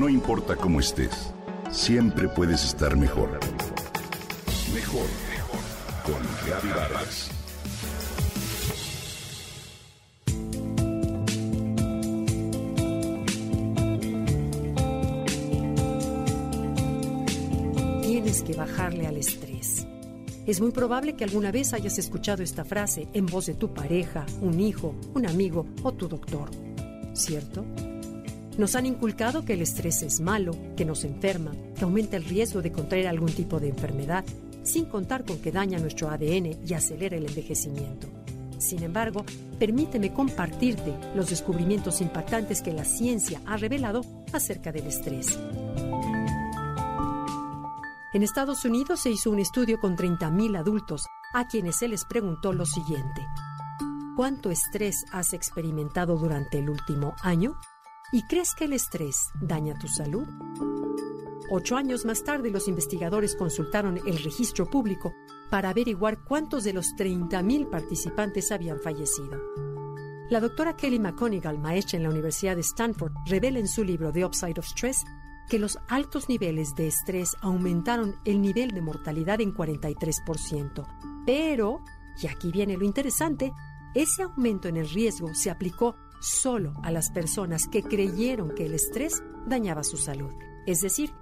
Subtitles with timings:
[0.00, 1.34] No importa cómo estés,
[1.70, 3.38] siempre puedes estar mejor.
[4.72, 5.60] Mejor, mejor.
[6.06, 7.30] Con Vargas.
[18.00, 19.86] Tienes que bajarle al estrés.
[20.46, 24.24] Es muy probable que alguna vez hayas escuchado esta frase en voz de tu pareja,
[24.40, 26.48] un hijo, un amigo o tu doctor.
[27.12, 27.66] ¿Cierto?
[28.60, 32.60] Nos han inculcado que el estrés es malo, que nos enferma, que aumenta el riesgo
[32.60, 34.22] de contraer algún tipo de enfermedad,
[34.64, 38.08] sin contar con que daña nuestro ADN y acelera el envejecimiento.
[38.58, 39.24] Sin embargo,
[39.58, 44.02] permíteme compartirte los descubrimientos impactantes que la ciencia ha revelado
[44.34, 45.38] acerca del estrés.
[48.12, 52.52] En Estados Unidos se hizo un estudio con 30.000 adultos a quienes se les preguntó
[52.52, 53.26] lo siguiente.
[54.16, 57.56] ¿Cuánto estrés has experimentado durante el último año?
[58.12, 60.26] ¿Y crees que el estrés daña tu salud?
[61.52, 65.14] Ocho años más tarde, los investigadores consultaron el registro público
[65.50, 69.40] para averiguar cuántos de los 30.000 participantes habían fallecido.
[70.28, 74.24] La doctora Kelly McConigal, maestra en la Universidad de Stanford, revela en su libro The
[74.24, 75.04] Upside of Stress
[75.48, 80.86] que los altos niveles de estrés aumentaron el nivel de mortalidad en 43%.
[81.26, 81.80] Pero,
[82.20, 83.52] y aquí viene lo interesante,
[83.94, 88.74] ese aumento en el riesgo se aplicó solo a las personas que creyeron que el
[88.74, 90.32] estrés dañaba su salud.
[90.66, 91.12] Es decir,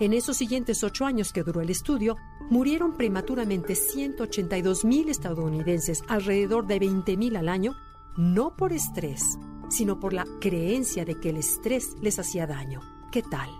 [0.00, 2.16] en esos siguientes ocho años que duró el estudio,
[2.50, 7.74] murieron prematuramente 182 mil estadounidenses, alrededor de 20 mil al año,
[8.16, 9.22] no por estrés,
[9.70, 12.80] sino por la creencia de que el estrés les hacía daño.
[13.10, 13.50] ¿Qué tal?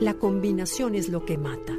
[0.00, 1.74] La combinación es lo que mata.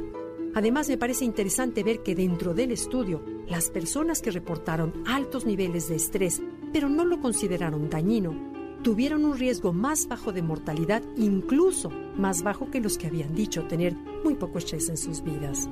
[0.54, 5.88] Además, me parece interesante ver que dentro del estudio, las personas que reportaron altos niveles
[5.88, 6.42] de estrés,
[6.72, 8.34] pero no lo consideraron dañino,
[8.82, 13.66] tuvieron un riesgo más bajo de mortalidad, incluso más bajo que los que habían dicho
[13.66, 13.94] tener
[14.24, 15.68] muy poco estrés en sus vidas.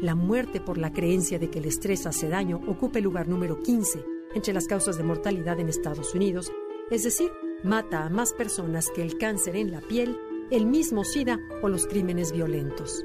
[0.00, 3.62] La muerte por la creencia de que el estrés hace daño ocupa el lugar número
[3.62, 6.50] 15 entre las causas de mortalidad en Estados Unidos,
[6.90, 7.30] es decir,
[7.64, 10.16] mata a más personas que el cáncer en la piel,
[10.50, 13.04] el mismo SIDA o los crímenes violentos.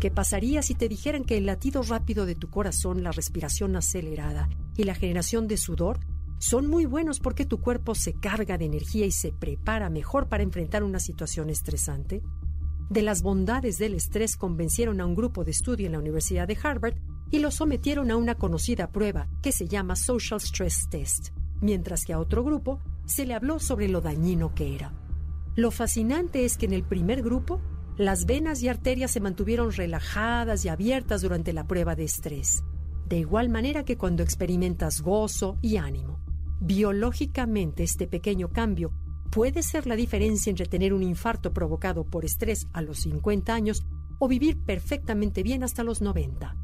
[0.00, 4.48] ¿Qué pasaría si te dijeran que el latido rápido de tu corazón, la respiración acelerada
[4.76, 6.00] y la generación de sudor
[6.38, 10.42] son muy buenos porque tu cuerpo se carga de energía y se prepara mejor para
[10.42, 12.22] enfrentar una situación estresante?
[12.90, 16.58] De las bondades del estrés convencieron a un grupo de estudio en la Universidad de
[16.62, 16.96] Harvard
[17.30, 21.28] y lo sometieron a una conocida prueba que se llama Social Stress Test,
[21.60, 24.92] mientras que a otro grupo se le habló sobre lo dañino que era.
[25.56, 27.60] Lo fascinante es que en el primer grupo
[27.96, 32.64] las venas y arterias se mantuvieron relajadas y abiertas durante la prueba de estrés,
[33.06, 36.20] de igual manera que cuando experimentas gozo y ánimo.
[36.60, 38.92] Biológicamente este pequeño cambio
[39.30, 43.84] puede ser la diferencia entre tener un infarto provocado por estrés a los 50 años
[44.18, 46.56] o vivir perfectamente bien hasta los 90.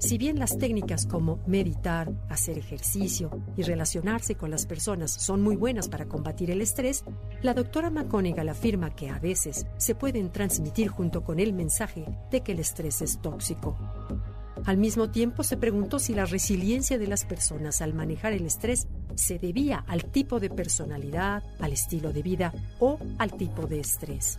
[0.00, 5.56] Si bien las técnicas como meditar, hacer ejercicio y relacionarse con las personas son muy
[5.56, 7.02] buenas para combatir el estrés,
[7.42, 12.42] la doctora McConigal afirma que a veces se pueden transmitir junto con el mensaje de
[12.42, 13.76] que el estrés es tóxico.
[14.64, 18.86] Al mismo tiempo se preguntó si la resiliencia de las personas al manejar el estrés
[19.14, 24.38] se debía al tipo de personalidad, al estilo de vida o al tipo de estrés.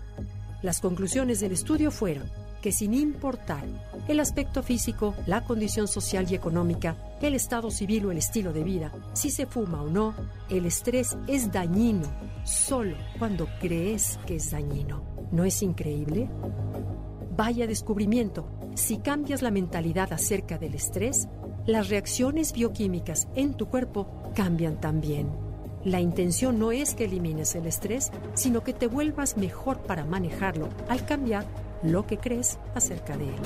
[0.62, 2.30] Las conclusiones del estudio fueron
[2.62, 3.64] que sin importar
[4.08, 8.64] el aspecto físico, la condición social y económica, el estado civil o el estilo de
[8.64, 10.14] vida, si se fuma o no,
[10.50, 12.08] el estrés es dañino
[12.44, 15.04] solo cuando crees que es dañino.
[15.32, 16.28] ¿No es increíble?
[17.40, 18.46] Vaya descubrimiento.
[18.76, 21.30] Si cambias la mentalidad acerca del estrés,
[21.66, 25.30] las reacciones bioquímicas en tu cuerpo cambian también.
[25.86, 30.68] La intención no es que elimines el estrés, sino que te vuelvas mejor para manejarlo
[30.90, 31.46] al cambiar
[31.82, 33.40] lo que crees acerca de él.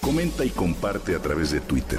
[0.00, 1.98] Comenta y comparte a través de Twitter.